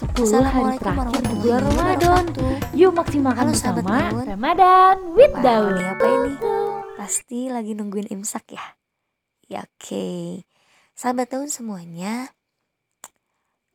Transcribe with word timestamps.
10 0.00 0.16
hari 0.40 0.80
terakhir 0.80 1.22
di 1.28 1.34
bulan 1.44 1.60
Ramadan. 1.68 2.24
Yuk 2.72 2.92
maksimalkan 2.96 3.44
Halo, 3.44 3.52
bersama 3.52 3.80
Daun. 3.84 4.24
Ramadan 4.24 4.94
with 5.12 5.34
Wah, 5.36 5.44
Daun. 5.44 5.76
apa 5.76 6.04
ini? 6.08 6.32
Pasti 6.96 7.40
lagi 7.52 7.76
nungguin 7.76 8.08
imsak 8.08 8.56
ya? 8.56 8.64
Ya 9.44 9.60
oke. 9.68 10.40
Sahabat 10.96 11.28
daun 11.28 11.52
semuanya, 11.52 12.32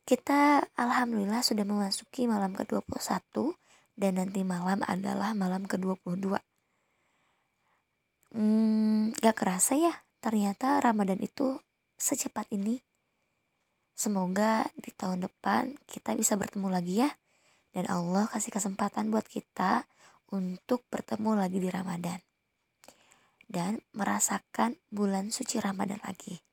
kita 0.02 0.66
alhamdulillah 0.74 1.46
sudah 1.46 1.62
memasuki 1.62 2.26
malam 2.26 2.58
ke-21 2.58 3.54
dan 3.94 4.18
nanti 4.18 4.42
malam 4.42 4.82
adalah 4.82 5.30
malam 5.30 5.62
ke-22. 5.70 6.42
Hmm, 8.34 9.14
gak 9.22 9.36
kerasa 9.38 9.78
ya, 9.78 9.94
ternyata 10.18 10.82
Ramadan 10.82 11.22
itu 11.22 11.62
secepat 11.94 12.50
ini. 12.50 12.82
Semoga 13.96 14.68
di 14.76 14.92
tahun 14.92 15.24
depan 15.24 15.72
kita 15.88 16.12
bisa 16.12 16.36
bertemu 16.36 16.68
lagi 16.68 17.00
ya. 17.00 17.10
Dan 17.72 17.88
Allah 17.88 18.28
kasih 18.28 18.52
kesempatan 18.52 19.08
buat 19.08 19.24
kita 19.24 19.88
untuk 20.36 20.84
bertemu 20.92 21.32
lagi 21.32 21.56
di 21.56 21.72
Ramadan. 21.72 22.20
Dan 23.48 23.80
merasakan 23.96 24.76
bulan 24.92 25.32
suci 25.32 25.56
Ramadan 25.64 26.04
lagi. 26.04 26.44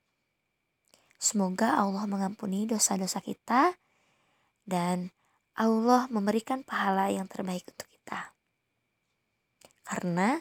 Semoga 1.19 1.79
Allah 1.79 2.07
mengampuni 2.07 2.63
dosa-dosa 2.63 3.19
kita 3.19 3.75
dan 4.63 5.11
Allah 5.59 6.07
memberikan 6.07 6.63
pahala 6.63 7.11
yang 7.11 7.27
terbaik 7.27 7.67
untuk 7.67 7.87
kita. 7.91 8.31
Karena 9.83 10.39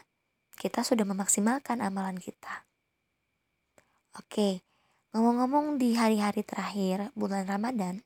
kita 0.55 0.87
sudah 0.87 1.03
memaksimalkan 1.03 1.83
amalan 1.83 2.15
kita. 2.15 2.63
Oke, 4.15 4.63
ngomong-ngomong 5.13 5.77
di 5.77 5.93
hari-hari 5.93 6.41
terakhir 6.41 7.13
bulan 7.13 7.45
Ramadan, 7.45 8.01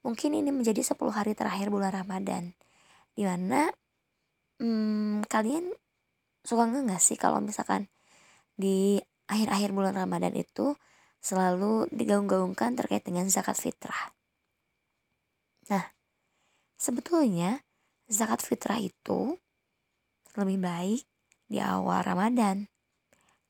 mungkin 0.00 0.32
ini 0.32 0.48
menjadi 0.48 0.80
10 0.80 0.96
hari 1.12 1.36
terakhir 1.36 1.68
bulan 1.68 1.92
Ramadan. 1.92 2.56
Di 3.12 3.28
mana 3.28 3.68
hmm, 4.56 5.28
kalian 5.28 5.68
suka 6.40 6.64
nggak 6.64 7.02
sih 7.04 7.20
kalau 7.20 7.44
misalkan 7.44 7.92
di 8.56 8.96
akhir-akhir 9.28 9.76
bulan 9.76 9.92
Ramadan 9.92 10.32
itu 10.32 10.72
selalu 11.20 11.84
digaung-gaungkan 11.92 12.80
terkait 12.80 13.04
dengan 13.04 13.28
zakat 13.28 13.60
fitrah. 13.60 14.16
Nah, 15.68 15.84
sebetulnya 16.80 17.60
zakat 18.08 18.40
fitrah 18.40 18.80
itu 18.80 19.36
lebih 20.40 20.58
baik 20.64 21.04
di 21.44 21.60
awal 21.60 22.00
Ramadan. 22.00 22.72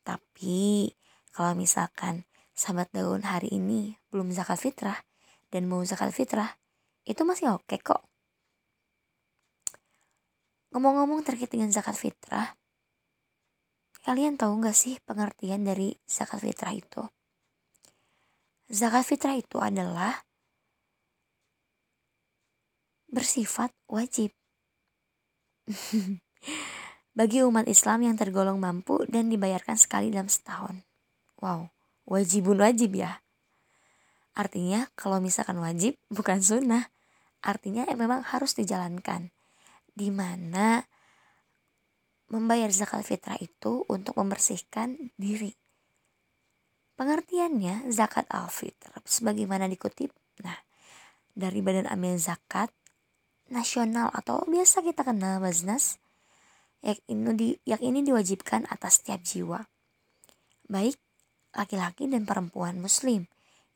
Tapi 0.02 0.90
kalau 1.30 1.54
misalkan 1.54 2.26
sahabat 2.60 2.92
daun 2.92 3.24
hari 3.24 3.56
ini 3.56 3.96
belum 4.12 4.36
zakat 4.36 4.60
fitrah 4.60 5.00
dan 5.48 5.64
mau 5.64 5.80
zakat 5.80 6.12
fitrah, 6.12 6.60
itu 7.08 7.24
masih 7.24 7.56
oke 7.56 7.80
kok. 7.80 8.04
Ngomong-ngomong 10.76 11.24
terkait 11.24 11.48
dengan 11.48 11.72
zakat 11.72 11.96
fitrah, 11.96 12.52
kalian 14.04 14.36
tahu 14.36 14.60
nggak 14.60 14.76
sih 14.76 15.00
pengertian 15.08 15.64
dari 15.64 15.96
zakat 16.04 16.44
fitrah 16.44 16.76
itu? 16.76 17.02
Zakat 18.68 19.08
fitrah 19.08 19.34
itu 19.34 19.56
adalah 19.56 20.20
bersifat 23.10 23.74
wajib 23.90 24.30
bagi 27.18 27.42
umat 27.42 27.66
Islam 27.66 28.06
yang 28.06 28.14
tergolong 28.14 28.62
mampu 28.62 29.02
dan 29.10 29.26
dibayarkan 29.26 29.74
sekali 29.74 30.14
dalam 30.14 30.30
setahun. 30.30 30.86
Wow, 31.42 31.74
wajibun 32.10 32.58
wajib 32.58 32.98
ya. 32.98 33.22
Artinya 34.34 34.90
kalau 34.98 35.22
misalkan 35.22 35.62
wajib 35.62 35.94
bukan 36.16 36.42
sunnah, 36.42 36.90
artinya 37.40 37.86
eh, 37.86 37.94
memang 37.94 38.26
harus 38.26 38.58
dijalankan. 38.58 39.30
Di 39.94 40.10
mana 40.10 40.82
membayar 42.30 42.70
zakat 42.70 43.06
fitrah 43.06 43.38
itu 43.38 43.86
untuk 43.90 44.18
membersihkan 44.18 45.14
diri. 45.18 45.54
Pengertiannya 46.94 47.88
zakat 47.90 48.28
al-fitr 48.28 48.92
sebagaimana 49.08 49.66
dikutip 49.66 50.12
nah 50.44 50.56
dari 51.32 51.64
Badan 51.64 51.88
Amil 51.88 52.20
Zakat 52.20 52.68
Nasional 53.50 54.12
atau 54.12 54.44
biasa 54.46 54.84
kita 54.84 55.02
kenal 55.02 55.42
Baznas 55.42 55.98
yang 56.84 57.00
ini, 57.08 57.30
di, 57.34 57.48
yang 57.66 57.82
ini 57.82 58.04
diwajibkan 58.04 58.68
atas 58.68 59.00
setiap 59.00 59.20
jiwa 59.24 59.64
baik 60.70 60.96
laki-laki 61.54 62.06
dan 62.06 62.26
perempuan 62.26 62.78
muslim 62.78 63.26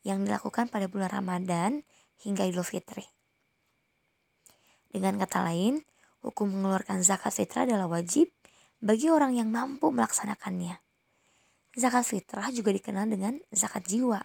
yang 0.05 0.23
dilakukan 0.23 0.69
pada 0.69 0.87
bulan 0.87 1.11
Ramadan 1.11 1.83
hingga 2.23 2.45
Idul 2.47 2.63
Fitri. 2.63 3.09
Dengan 4.95 5.19
kata 5.19 5.43
lain, 5.43 5.83
hukum 6.23 6.55
mengeluarkan 6.55 7.03
zakat 7.03 7.35
fitrah 7.35 7.67
adalah 7.67 7.91
wajib 7.91 8.31
bagi 8.79 9.11
orang 9.11 9.35
yang 9.35 9.51
mampu 9.51 9.91
melaksanakannya. 9.91 10.79
Zakat 11.75 12.07
fitrah 12.07 12.55
juga 12.55 12.71
dikenal 12.71 13.11
dengan 13.11 13.35
zakat 13.51 13.83
jiwa. 13.91 14.23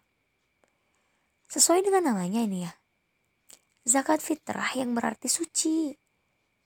Sesuai 1.50 1.82
dengan 1.82 2.14
namanya 2.14 2.46
ini 2.46 2.70
ya. 2.70 2.74
Zakat 3.90 4.22
fitrah 4.22 4.70
yang 4.78 4.94
berarti 4.94 5.26
suci. 5.26 5.98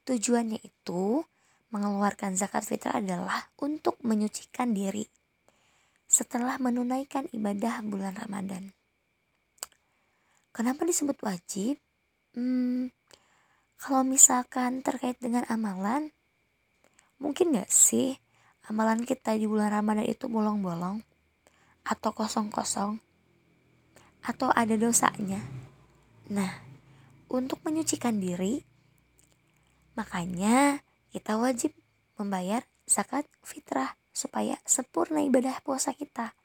Tujuannya 0.04 0.60
itu 0.60 1.24
mengeluarkan 1.72 2.36
zakat 2.36 2.68
fitrah 2.68 3.00
adalah 3.00 3.48
untuk 3.64 3.96
menyucikan 4.04 4.76
diri 4.76 5.08
setelah 6.10 6.62
menunaikan 6.62 7.26
ibadah 7.34 7.82
bulan 7.82 8.14
Ramadan. 8.18 8.74
Kenapa 10.54 10.86
disebut 10.86 11.18
wajib? 11.26 11.82
Hmm, 12.38 12.94
kalau 13.82 14.06
misalkan 14.06 14.86
terkait 14.86 15.18
dengan 15.18 15.42
amalan, 15.50 16.14
mungkin 17.18 17.58
gak 17.58 17.74
sih 17.74 18.14
amalan 18.70 19.02
kita 19.02 19.34
di 19.34 19.50
bulan 19.50 19.74
Ramadan 19.74 20.06
itu 20.06 20.30
bolong-bolong? 20.30 21.02
Atau 21.82 22.14
kosong-kosong? 22.14 23.02
Atau 24.24 24.54
ada 24.54 24.78
dosanya? 24.78 25.42
Nah, 26.30 26.54
untuk 27.34 27.60
menyucikan 27.66 28.22
diri, 28.22 28.62
makanya 29.98 30.86
kita 31.10 31.36
wajib 31.42 31.74
membayar 32.16 32.62
zakat 32.86 33.26
fitrah 33.42 33.98
supaya 34.14 34.62
sempurna 34.64 35.26
ibadah 35.26 35.60
puasa 35.66 35.92
kita. 35.92 36.38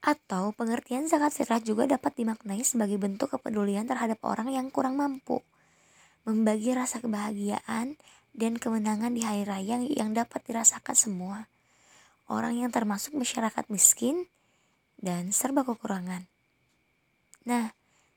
Atau 0.00 0.56
pengertian 0.56 1.04
zakat 1.04 1.36
fitrah 1.36 1.60
juga 1.60 1.84
dapat 1.84 2.16
dimaknai 2.16 2.64
sebagai 2.64 2.96
bentuk 2.96 3.36
kepedulian 3.36 3.84
terhadap 3.84 4.16
orang 4.24 4.48
yang 4.48 4.72
kurang 4.72 4.96
mampu. 4.96 5.44
Membagi 6.24 6.72
rasa 6.72 7.04
kebahagiaan 7.04 8.00
dan 8.32 8.52
kemenangan 8.56 9.12
di 9.12 9.22
hari 9.26 9.44
raya 9.44 9.76
yang 9.84 10.16
dapat 10.16 10.40
dirasakan 10.48 10.96
semua. 10.96 11.38
Orang 12.28 12.56
yang 12.56 12.72
termasuk 12.72 13.12
masyarakat 13.16 13.68
miskin 13.68 14.28
dan 14.96 15.28
serba 15.34 15.64
kekurangan. 15.64 16.24
Nah, 17.48 17.72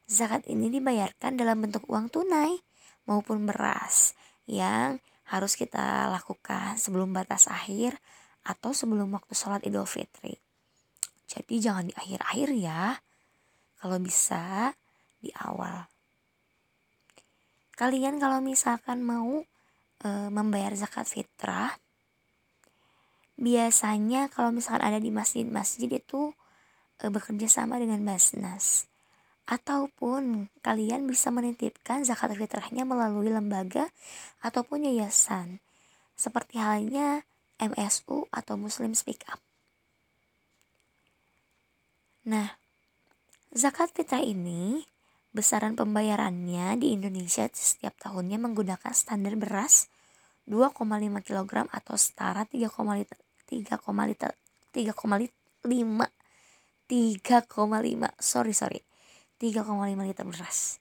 zakat 0.08 0.48
ini 0.52 0.68
dibayarkan 0.68 1.40
dalam 1.40 1.64
bentuk 1.64 1.88
uang 1.88 2.12
tunai 2.12 2.60
maupun 3.08 3.48
beras 3.48 4.14
yang 4.46 5.00
harus 5.32 5.56
kita 5.56 6.12
lakukan 6.12 6.76
sebelum 6.76 7.16
batas 7.16 7.48
akhir 7.48 7.96
atau 8.44 8.76
sebelum 8.76 9.16
waktu 9.16 9.32
sholat 9.32 9.64
idul 9.64 9.88
fitri. 9.88 10.36
Jadi 11.32 11.64
jangan 11.64 11.88
di 11.88 11.94
akhir-akhir 11.96 12.50
ya. 12.60 13.00
Kalau 13.80 13.98
bisa 14.04 14.76
di 15.24 15.32
awal. 15.32 15.88
Kalian 17.80 18.20
kalau 18.20 18.44
misalkan 18.44 19.02
mau 19.02 19.42
e, 20.04 20.10
membayar 20.30 20.76
zakat 20.76 21.08
fitrah, 21.08 21.74
biasanya 23.40 24.30
kalau 24.30 24.54
misalkan 24.54 24.86
ada 24.86 25.00
di 25.02 25.10
masjid-masjid 25.10 25.90
itu 25.90 26.36
e, 27.02 27.10
bekerja 27.10 27.48
sama 27.48 27.80
dengan 27.80 28.04
Basnas. 28.04 28.91
Ataupun 29.50 30.54
kalian 30.62 31.10
bisa 31.10 31.34
menitipkan 31.34 32.06
zakat 32.08 32.38
fitrahnya 32.38 32.88
melalui 32.88 33.34
lembaga 33.34 33.90
ataupun 34.42 34.88
yayasan. 34.88 35.60
Seperti 36.16 36.62
halnya 36.62 37.26
MSU 37.62 38.26
atau 38.34 38.58
Muslim 38.58 38.98
Speak 38.98 39.22
Up. 39.30 39.38
Nah, 42.26 42.58
zakat 43.50 43.94
fitrah 43.94 44.22
ini 44.22 44.86
besaran 45.32 45.80
pembayarannya 45.80 46.76
di 46.76 46.92
Indonesia 46.92 47.48
setiap 47.50 47.96
tahunnya 47.98 48.36
menggunakan 48.36 48.92
standar 48.92 49.40
beras 49.40 49.88
2,5 50.46 50.76
kg 51.24 51.72
atau 51.72 51.96
setara 51.96 52.44
3,5 52.44 53.00
liter 53.00 53.16
3,5 53.48 53.80
3,5 56.92 57.48
sorry 58.20 58.52
sorry 58.52 58.84
3,5 59.42 59.66
liter 60.06 60.22
beras. 60.30 60.78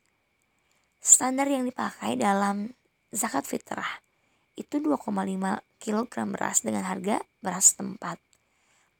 Standar 1.00 1.48
yang 1.48 1.64
dipakai 1.64 2.20
dalam 2.20 2.76
zakat 3.08 3.48
fitrah 3.48 4.04
itu 4.52 4.76
2,5 4.76 5.08
kg 5.80 6.12
beras 6.28 6.60
dengan 6.60 6.84
harga 6.84 7.24
beras 7.40 7.72
tempat. 7.72 8.20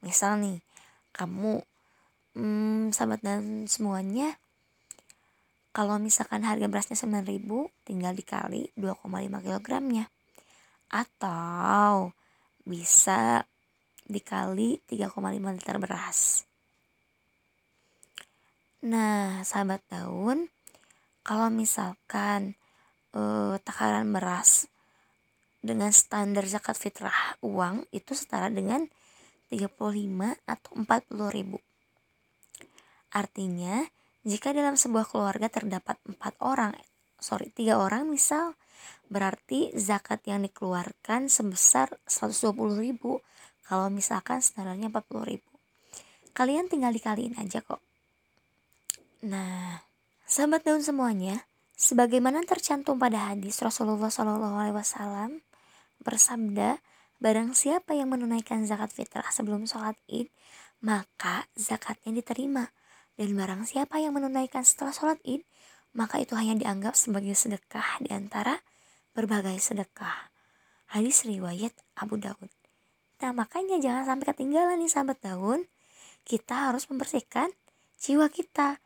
Misal 0.01 0.41
nih, 0.41 0.57
kamu 1.13 1.61
hmm, 2.33 2.89
sahabat 2.89 3.21
dan 3.21 3.69
semuanya 3.69 4.41
kalau 5.71 6.01
misalkan 6.01 6.41
harga 6.41 6.65
berasnya 6.65 6.97
9000 6.97 7.69
tinggal 7.85 8.17
dikali 8.17 8.73
2,5 8.73 9.45
kilogramnya 9.45 10.09
atau 10.89 12.11
bisa 12.65 13.45
dikali 14.09 14.81
3,5 14.89 15.15
liter 15.55 15.77
beras 15.77 16.49
nah 18.81 19.45
sahabat 19.45 19.81
daun 19.89 20.49
kalau 21.21 21.53
misalkan 21.53 22.57
eh, 23.13 23.55
takaran 23.61 24.09
beras 24.09 24.65
dengan 25.61 25.93
standar 25.93 26.45
zakat 26.49 26.73
fitrah 26.73 27.37
uang 27.45 27.85
itu 27.93 28.17
setara 28.17 28.49
dengan 28.49 28.89
35 29.53 29.69
atau 30.49 30.71
40 30.73 31.37
ribu 31.37 31.57
artinya 33.13 33.85
jika 34.21 34.53
dalam 34.53 34.77
sebuah 34.77 35.09
keluarga 35.09 35.49
terdapat 35.49 35.97
empat 36.05 36.37
orang, 36.45 36.77
sorry 37.17 37.49
tiga 37.49 37.81
orang 37.81 38.05
misal, 38.05 38.53
berarti 39.09 39.73
zakat 39.73 40.21
yang 40.29 40.45
dikeluarkan 40.45 41.25
sebesar 41.25 41.97
120 42.05 42.53
ribu. 42.77 43.17
Kalau 43.65 43.89
misalkan 43.89 44.45
standarnya 44.45 44.93
40 44.93 45.25
ribu. 45.25 45.51
Kalian 46.37 46.69
tinggal 46.69 46.93
dikaliin 46.93 47.33
aja 47.41 47.65
kok. 47.65 47.81
Nah, 49.21 49.85
sahabat 50.25 50.65
daun 50.65 50.81
semuanya, 50.81 51.45
sebagaimana 51.77 52.41
tercantum 52.41 52.97
pada 52.97 53.29
hadis 53.29 53.61
Rasulullah 53.61 54.09
Shallallahu 54.09 54.57
Alaihi 54.57 54.77
Wasallam 54.81 55.45
bersabda, 56.01 56.81
barang 57.21 57.53
siapa 57.53 57.93
yang 57.93 58.09
menunaikan 58.09 58.65
zakat 58.65 58.89
fitrah 58.89 59.29
sebelum 59.29 59.69
sholat 59.69 59.93
id, 60.09 60.25
maka 60.81 61.45
zakatnya 61.53 62.17
diterima 62.17 62.73
dan 63.13 63.37
barang 63.37 63.69
siapa 63.69 64.01
yang 64.01 64.17
menunaikan 64.17 64.65
setelah 64.65 64.89
sholat 64.89 65.21
id, 65.21 65.45
maka 65.93 66.17
itu 66.17 66.33
hanya 66.33 66.57
dianggap 66.57 66.97
sebagai 66.97 67.37
sedekah 67.37 68.01
di 68.01 68.09
antara 68.09 68.57
berbagai 69.13 69.61
sedekah. 69.61 70.33
Hadis 70.97 71.29
riwayat 71.29 71.77
Abu 71.93 72.17
Daud. 72.17 72.49
Nah 73.21 73.31
makanya 73.37 73.77
jangan 73.77 74.09
sampai 74.09 74.33
ketinggalan 74.33 74.81
nih 74.81 74.89
sahabat 74.89 75.21
daun. 75.21 75.69
Kita 76.25 76.73
harus 76.73 76.89
membersihkan 76.89 77.53
jiwa 78.01 78.25
kita. 78.33 78.81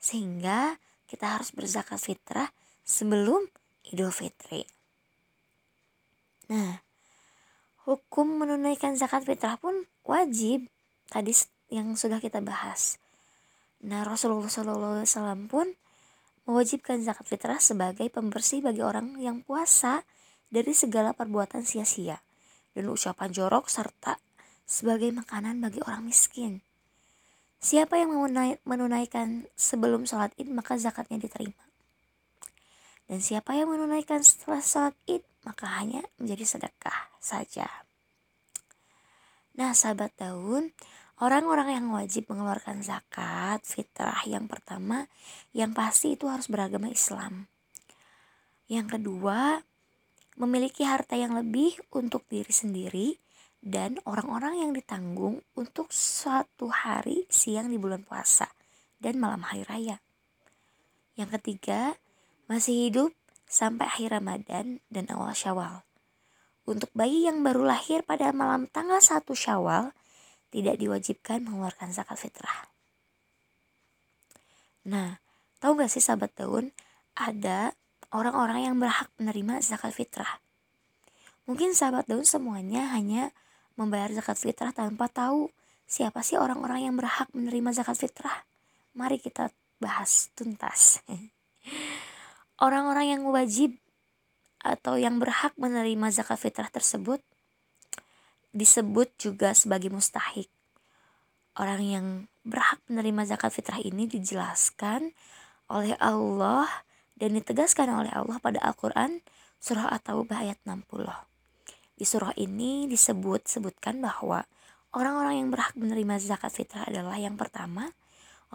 Sehingga 0.00 0.80
kita 1.06 1.38
harus 1.38 1.52
berzakat 1.52 2.00
fitrah 2.00 2.50
sebelum 2.82 3.46
Idul 3.86 4.10
Fitri. 4.10 4.66
Nah, 6.50 6.82
hukum 7.86 8.42
menunaikan 8.42 8.98
zakat 8.98 9.22
fitrah 9.22 9.60
pun 9.60 9.86
wajib. 10.02 10.66
Tadi 11.06 11.30
yang 11.70 11.94
sudah 11.94 12.18
kita 12.18 12.42
bahas. 12.42 12.98
Nah 13.80 14.04
Rasulullah 14.04 14.50
SAW 14.50 15.48
pun 15.48 15.72
mewajibkan 16.44 17.00
zakat 17.00 17.30
fitrah 17.30 17.62
sebagai 17.62 18.10
pembersih 18.12 18.60
bagi 18.60 18.84
orang 18.84 19.16
yang 19.22 19.40
puasa 19.40 20.04
dari 20.50 20.74
segala 20.74 21.14
perbuatan 21.14 21.62
sia-sia 21.62 22.20
dan 22.74 22.90
ucapan 22.90 23.30
jorok 23.30 23.70
serta 23.70 24.18
sebagai 24.66 25.14
makanan 25.14 25.62
bagi 25.62 25.80
orang 25.86 26.04
miskin. 26.04 26.60
Siapa 27.60 28.00
yang 28.00 28.16
menunaikan 28.64 29.44
sebelum 29.52 30.08
sholat 30.08 30.32
id 30.40 30.48
maka 30.48 30.80
zakatnya 30.80 31.20
diterima. 31.20 31.60
Dan 33.04 33.20
siapa 33.20 33.52
yang 33.52 33.68
menunaikan 33.68 34.24
setelah 34.24 34.64
sholat 34.64 34.96
id 35.04 35.20
maka 35.44 35.68
hanya 35.76 36.00
menjadi 36.16 36.56
sedekah 36.56 37.12
saja. 37.20 37.68
Nah 39.60 39.76
sahabat 39.76 40.16
daun, 40.16 40.72
Orang-orang 41.20 41.76
yang 41.76 41.92
wajib 41.92 42.32
mengeluarkan 42.32 42.80
zakat 42.80 43.60
fitrah 43.60 44.24
yang 44.24 44.48
pertama 44.48 45.04
yang 45.52 45.76
pasti 45.76 46.16
itu 46.16 46.24
harus 46.32 46.48
beragama 46.48 46.88
Islam. 46.88 47.44
Yang 48.72 48.96
kedua, 48.96 49.60
memiliki 50.40 50.88
harta 50.88 51.20
yang 51.20 51.36
lebih 51.36 51.76
untuk 51.92 52.24
diri 52.32 52.48
sendiri 52.48 53.20
dan 53.60 54.00
orang-orang 54.08 54.64
yang 54.64 54.72
ditanggung 54.72 55.44
untuk 55.52 55.92
suatu 55.92 56.72
hari 56.72 57.28
siang 57.28 57.68
di 57.68 57.76
bulan 57.76 58.00
puasa 58.04 58.48
dan 58.96 59.20
malam 59.20 59.44
hari 59.44 59.64
raya. 59.68 60.00
Yang 61.16 61.40
ketiga, 61.40 62.00
masih 62.48 62.88
hidup 62.88 63.10
sampai 63.44 63.84
akhir 63.88 64.16
Ramadan 64.16 64.80
dan 64.88 65.04
awal 65.12 65.36
Syawal. 65.36 65.84
Untuk 66.64 66.88
bayi 66.96 67.28
yang 67.28 67.44
baru 67.44 67.68
lahir 67.68 68.00
pada 68.06 68.32
malam 68.32 68.64
tanggal 68.70 69.02
1 69.02 69.26
Syawal, 69.36 69.92
tidak 70.48 70.80
diwajibkan 70.80 71.44
mengeluarkan 71.44 71.92
zakat 71.92 72.16
fitrah. 72.16 72.70
Nah, 74.88 75.20
tahu 75.60 75.76
gak 75.76 75.92
sih 75.92 76.02
sahabat 76.02 76.32
daun, 76.34 76.72
ada 77.12 77.76
orang-orang 78.10 78.70
yang 78.70 78.76
berhak 78.80 79.12
menerima 79.20 79.60
zakat 79.62 79.92
fitrah. 79.92 80.40
Mungkin 81.44 81.74
sahabat 81.74 82.06
daun 82.06 82.24
semuanya 82.24 82.90
hanya 82.94 83.34
membayar 83.80 84.12
zakat 84.12 84.36
fitrah 84.36 84.76
tanpa 84.76 85.08
tahu 85.08 85.48
siapa 85.88 86.20
sih 86.20 86.36
orang-orang 86.36 86.84
yang 86.84 86.94
berhak 87.00 87.32
menerima 87.32 87.80
zakat 87.80 87.96
fitrah. 87.96 88.44
Mari 88.92 89.16
kita 89.16 89.48
bahas 89.80 90.28
tuntas. 90.36 91.00
Orang-orang 92.64 93.16
yang 93.16 93.22
wajib 93.32 93.80
atau 94.60 95.00
yang 95.00 95.16
berhak 95.16 95.56
menerima 95.56 96.12
zakat 96.12 96.36
fitrah 96.36 96.68
tersebut 96.68 97.24
disebut 98.52 99.08
juga 99.16 99.56
sebagai 99.56 99.88
mustahik. 99.88 100.52
Orang 101.56 101.80
yang 101.80 102.06
berhak 102.44 102.84
menerima 102.92 103.32
zakat 103.32 103.56
fitrah 103.56 103.80
ini 103.80 104.04
dijelaskan 104.04 105.16
oleh 105.72 105.96
Allah 105.96 106.68
dan 107.16 107.32
ditegaskan 107.32 107.88
oleh 107.88 108.12
Allah 108.12 108.36
pada 108.44 108.60
Al-Quran 108.60 109.24
surah 109.60 109.88
At-Taubah 109.96 110.44
ayat 110.44 110.60
60. 110.68 111.29
Di 112.00 112.08
surah 112.08 112.32
ini 112.40 112.88
disebut 112.88 113.44
sebutkan 113.44 114.00
bahwa 114.00 114.40
orang-orang 114.96 115.44
yang 115.44 115.48
berhak 115.52 115.76
menerima 115.76 116.16
zakat 116.16 116.48
fitrah 116.48 116.88
adalah 116.88 117.20
yang 117.20 117.36
pertama 117.36 117.92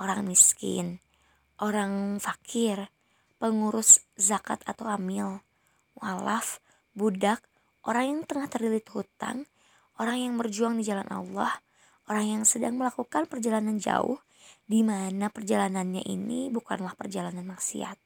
orang 0.01 0.25
miskin, 0.25 0.97
orang 1.61 2.17
fakir, 2.17 2.89
pengurus 3.37 4.01
zakat 4.17 4.65
atau 4.65 4.89
amil, 4.89 5.45
walaf, 5.93 6.57
budak, 6.97 7.45
orang 7.85 8.03
yang 8.09 8.19
tengah 8.25 8.49
terlilit 8.49 8.89
hutang, 8.89 9.45
orang 10.01 10.25
yang 10.25 10.33
berjuang 10.41 10.73
di 10.73 10.83
jalan 10.83 11.05
Allah, 11.13 11.53
orang 12.09 12.41
yang 12.41 12.43
sedang 12.49 12.81
melakukan 12.81 13.29
perjalanan 13.29 13.77
jauh, 13.77 14.17
di 14.65 14.81
mana 14.81 15.29
perjalanannya 15.29 16.01
ini 16.01 16.49
bukanlah 16.49 16.97
perjalanan 16.97 17.45
maksiat. 17.45 18.01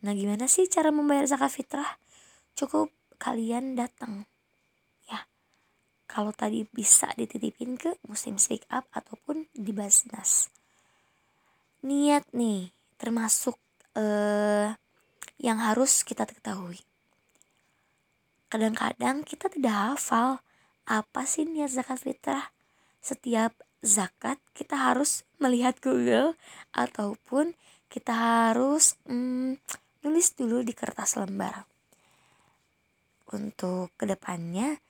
Nah, 0.00 0.16
gimana 0.16 0.48
sih 0.48 0.64
cara 0.64 0.88
membayar 0.88 1.28
zakat 1.28 1.52
fitrah? 1.52 2.00
Cukup 2.56 2.92
kalian 3.20 3.76
datang. 3.76 4.26
Ya. 5.06 5.26
Kalau 6.06 6.32
tadi 6.34 6.66
bisa 6.70 7.10
dititipin 7.14 7.76
ke 7.76 7.98
Muslim 8.06 8.40
Speak 8.40 8.66
Up 8.72 8.86
ataupun 8.94 9.50
di 9.52 9.70
Basnas. 9.74 10.50
Niat 11.86 12.28
nih 12.32 12.72
termasuk 13.00 13.56
eh 13.96 14.76
yang 15.40 15.58
harus 15.58 16.04
kita 16.04 16.28
ketahui 16.28 16.84
kadang-kadang 18.50 19.22
kita 19.22 19.46
tidak 19.46 19.94
hafal 19.94 20.42
apa 20.90 21.22
sih 21.22 21.46
niat 21.46 21.70
zakat 21.70 22.02
fitrah. 22.02 22.50
Setiap 22.98 23.54
zakat 23.80 24.42
kita 24.52 24.74
harus 24.74 25.22
melihat 25.38 25.78
Google 25.78 26.34
ataupun 26.74 27.54
kita 27.86 28.10
harus 28.10 28.98
hmm, 29.06 29.54
nulis 30.02 30.34
dulu 30.34 30.66
di 30.66 30.74
kertas 30.74 31.14
lembar. 31.14 31.69
Untuk 33.30 33.94
ke 33.94 34.10
depannya, 34.10 34.82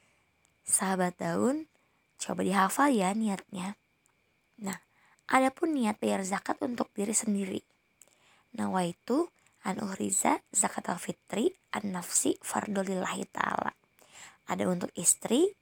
sahabat 0.64 1.20
daun, 1.20 1.68
coba 2.16 2.40
dihafal 2.40 2.88
ya 2.88 3.12
niatnya. 3.12 3.76
Nah, 4.64 4.80
adapun 5.28 5.76
niat 5.76 6.00
bayar 6.00 6.24
zakat 6.24 6.56
untuk 6.64 6.88
diri 6.96 7.12
sendiri. 7.12 7.60
Nawaitu 8.56 9.28
an 9.64 9.76
uhriza 9.84 10.40
zakat 10.56 10.88
al 10.88 10.96
fitri 10.96 11.52
an 11.76 11.92
nafsi 11.92 12.40
fardolillahi 12.40 13.28
ta'ala 13.28 13.72
ada 14.48 14.64
untuk 14.66 14.88
istri 14.96 15.52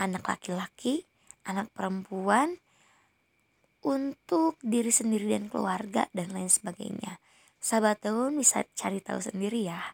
anak 0.00 0.24
laki-laki 0.24 1.04
anak 1.44 1.68
perempuan 1.76 2.56
untuk 3.84 4.56
diri 4.64 4.88
sendiri 4.88 5.36
dan 5.36 5.52
keluarga 5.52 6.08
dan 6.16 6.32
lain 6.32 6.48
sebagainya 6.48 7.20
sahabat 7.60 8.00
daun 8.00 8.40
bisa 8.40 8.64
cari 8.72 9.04
tahu 9.04 9.20
sendiri 9.20 9.68
ya 9.68 9.92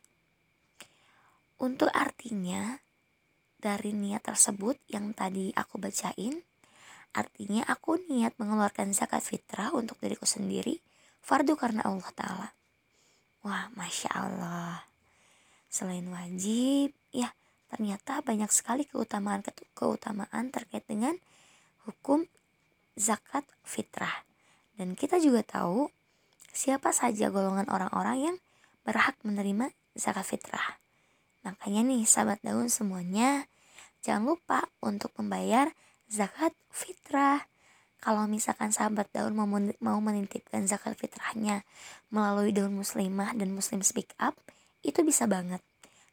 untuk 1.61 1.93
artinya 1.93 2.81
dari 3.61 3.93
niat 3.93 4.25
tersebut 4.25 4.81
yang 4.89 5.13
tadi 5.13 5.53
aku 5.53 5.77
bacain 5.77 6.41
artinya 7.13 7.67
aku 7.69 8.01
niat 8.09 8.35
mengeluarkan 8.41 8.97
zakat 8.97 9.21
fitrah 9.21 9.75
untuk 9.77 10.01
diriku 10.01 10.25
sendiri 10.25 10.81
fardu 11.21 11.55
karena 11.59 11.85
Allah 11.85 12.11
Ta'ala 12.17 12.49
Wah, 13.41 13.73
masya 13.73 14.13
Allah. 14.13 14.85
Selain 15.73 16.05
wajib, 16.13 16.93
ya 17.09 17.33
ternyata 17.73 18.21
banyak 18.21 18.53
sekali 18.53 18.85
keutamaan 18.85 19.41
keutamaan 19.73 20.53
terkait 20.53 20.85
dengan 20.85 21.17
hukum 21.89 22.29
zakat 23.01 23.49
fitrah. 23.65 24.29
Dan 24.77 24.93
kita 24.93 25.17
juga 25.17 25.41
tahu 25.41 25.89
siapa 26.53 26.93
saja 26.93 27.33
golongan 27.33 27.65
orang-orang 27.73 28.19
yang 28.21 28.37
berhak 28.85 29.17
menerima 29.25 29.73
zakat 29.97 30.37
fitrah. 30.37 30.77
Makanya 31.41 31.81
nih 31.87 32.05
sahabat 32.05 32.45
daun 32.45 32.69
semuanya 32.69 33.49
jangan 34.05 34.37
lupa 34.37 34.69
untuk 34.85 35.13
membayar 35.17 35.73
zakat 36.11 36.53
fitrah. 36.69 37.47
Kalau 38.01 38.25
misalkan 38.25 38.73
sahabat 38.73 39.13
daun 39.13 39.37
mau, 39.37 39.99
menitipkan 40.01 40.65
zakat 40.65 40.97
fitrahnya 40.97 41.69
melalui 42.09 42.49
daun 42.49 42.73
muslimah 42.73 43.37
dan 43.37 43.53
muslim 43.53 43.85
speak 43.85 44.17
up, 44.17 44.33
itu 44.81 45.05
bisa 45.05 45.29
banget. 45.29 45.61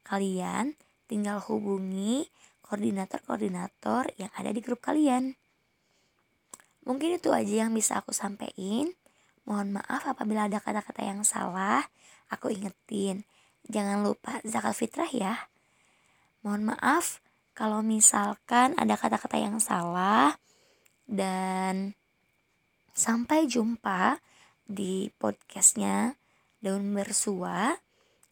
Kalian 0.03 0.75
tinggal 1.07 1.39
hubungi 1.47 2.27
koordinator-koordinator 2.67 4.11
yang 4.19 4.27
ada 4.35 4.51
di 4.51 4.59
grup 4.59 4.83
kalian. 4.83 5.39
Mungkin 6.83 7.19
itu 7.19 7.31
aja 7.31 7.67
yang 7.67 7.71
bisa 7.71 8.03
aku 8.03 8.11
sampaikan. 8.11 8.91
Mohon 9.47 9.79
maaf 9.79 10.03
apabila 10.11 10.51
ada 10.51 10.59
kata-kata 10.59 11.07
yang 11.07 11.23
salah. 11.23 11.87
Aku 12.27 12.51
ingetin, 12.51 13.23
jangan 13.67 14.03
lupa 14.03 14.39
zakat 14.43 14.75
fitrah 14.75 15.11
ya. 15.11 15.35
Mohon 16.43 16.75
maaf 16.75 17.19
kalau 17.51 17.83
misalkan 17.83 18.75
ada 18.79 18.95
kata-kata 18.95 19.37
yang 19.39 19.59
salah. 19.59 20.35
Dan 21.07 21.95
sampai 22.91 23.47
jumpa 23.47 24.19
di 24.67 25.07
podcastnya 25.15 26.19
daun 26.59 26.91
bersua 26.91 27.79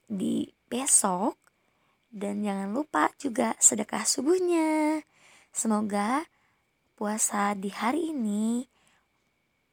di 0.07 0.51
besok. 0.67 1.39
Dan 2.11 2.43
jangan 2.43 2.71
lupa 2.71 3.11
juga 3.19 3.55
sedekah 3.59 4.07
subuhnya. 4.07 5.03
Semoga 5.51 6.23
puasa 6.95 7.51
di 7.55 7.71
hari 7.71 8.15
ini 8.15 8.74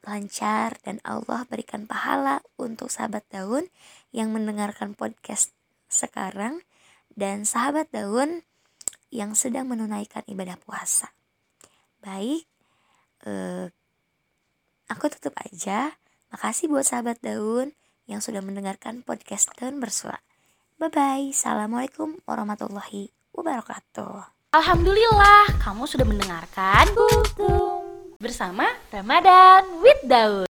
lancar 0.03 0.75
dan 0.83 0.99
Allah 1.07 1.47
berikan 1.47 1.87
pahala 1.87 2.43
untuk 2.59 2.91
sahabat 2.91 3.23
daun 3.31 3.71
yang 4.11 4.35
mendengarkan 4.35 4.93
podcast 4.93 5.55
sekarang 5.87 6.61
dan 7.15 7.47
sahabat 7.47 7.87
daun 7.89 8.43
yang 9.13 9.37
sedang 9.37 9.69
menunaikan 9.69 10.25
ibadah 10.27 10.59
puasa. 10.59 11.13
Baik, 12.03 12.43
eh, 13.23 13.71
aku 14.91 15.05
tutup 15.13 15.33
aja. 15.39 15.95
Makasih 16.33 16.67
buat 16.67 16.83
sahabat 16.83 17.21
daun 17.21 17.77
yang 18.09 18.19
sudah 18.19 18.41
mendengarkan 18.43 19.05
podcast 19.05 19.53
daun 19.55 19.79
bersua. 19.79 20.19
Bye 20.81 20.91
bye. 20.91 21.29
Assalamualaikum 21.31 22.19
warahmatullahi 22.27 23.13
wabarakatuh. 23.31 24.33
Alhamdulillah, 24.53 25.61
kamu 25.61 25.89
sudah 25.89 26.05
mendengarkan 26.05 26.85
bersama 28.23 28.63
Ramadan 28.87 29.83
with 29.83 29.99
Daud. 30.07 30.47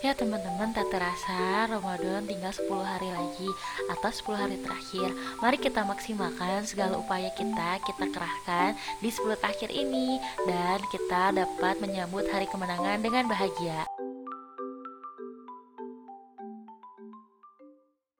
Ya 0.00 0.12
teman-teman, 0.12 0.72
tak 0.72 0.88
terasa 0.92 1.68
Ramadan 1.68 2.24
tinggal 2.28 2.52
10 2.52 2.68
hari 2.80 3.08
lagi 3.08 3.48
atau 3.88 4.12
10 4.12 4.36
hari 4.36 4.56
terakhir. 4.60 5.12
Mari 5.40 5.56
kita 5.60 5.80
maksimalkan 5.84 6.64
segala 6.64 7.00
upaya 7.00 7.28
kita, 7.36 7.80
kita 7.84 8.08
kerahkan 8.12 8.76
di 9.00 9.08
10 9.12 9.36
terakhir 9.36 9.72
ini 9.72 10.20
dan 10.44 10.80
kita 10.92 11.32
dapat 11.32 11.80
menyambut 11.80 12.28
hari 12.28 12.48
kemenangan 12.48 13.00
dengan 13.00 13.28
bahagia. 13.28 13.93